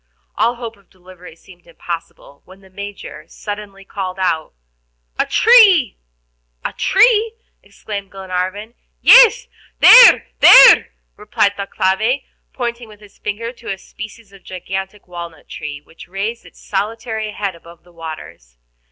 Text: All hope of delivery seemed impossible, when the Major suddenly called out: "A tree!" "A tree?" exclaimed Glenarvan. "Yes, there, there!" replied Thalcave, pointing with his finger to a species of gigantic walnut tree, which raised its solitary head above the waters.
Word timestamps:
All 0.35 0.55
hope 0.55 0.77
of 0.77 0.89
delivery 0.89 1.35
seemed 1.35 1.67
impossible, 1.67 2.41
when 2.43 2.61
the 2.61 2.71
Major 2.71 3.27
suddenly 3.27 3.85
called 3.85 4.17
out: 4.17 4.53
"A 5.19 5.27
tree!" 5.27 5.99
"A 6.65 6.73
tree?" 6.73 7.35
exclaimed 7.61 8.09
Glenarvan. 8.09 8.73
"Yes, 8.99 9.47
there, 9.79 10.25
there!" 10.39 10.89
replied 11.17 11.55
Thalcave, 11.55 12.23
pointing 12.51 12.87
with 12.87 12.99
his 12.99 13.19
finger 13.19 13.51
to 13.53 13.71
a 13.71 13.77
species 13.77 14.33
of 14.33 14.41
gigantic 14.43 15.07
walnut 15.07 15.47
tree, 15.47 15.79
which 15.81 16.07
raised 16.07 16.47
its 16.47 16.59
solitary 16.59 17.29
head 17.33 17.53
above 17.53 17.83
the 17.83 17.93
waters. 17.93 18.57